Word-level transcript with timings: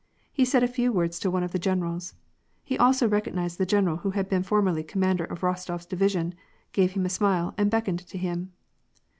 He 0.33 0.45
said 0.45 0.63
a 0.63 0.67
few 0.67 0.91
words 0.91 1.19
to 1.19 1.29
one 1.29 1.43
of 1.43 1.51
the 1.51 1.59
generals. 1.59 2.15
He 2.63 2.75
also 2.75 3.07
recognized 3.07 3.59
the 3.59 3.67
general 3.67 3.97
who 3.97 4.09
had 4.09 4.27
been 4.27 4.41
formerly 4.41 4.81
commander 4.81 5.25
of 5.25 5.41
Eostof 5.41 5.75
s 5.75 5.85
division, 5.85 6.33
gave 6.71 6.93
him 6.93 7.05
a 7.05 7.07
smile 7.09 7.53
and 7.55 7.69
beckoned 7.69 7.99
to 8.07 8.17
him. 8.17 8.51